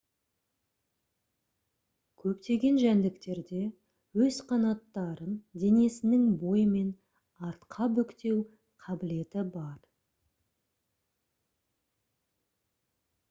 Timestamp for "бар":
9.57-9.77